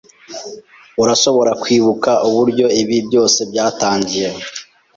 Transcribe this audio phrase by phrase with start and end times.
[1.01, 4.27] Urashobora kwibuka uburyo ibi byose byatangiye?